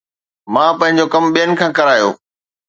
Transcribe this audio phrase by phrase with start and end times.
[0.53, 2.09] مان پنهنجو ڪم ٻين کان ڪرايو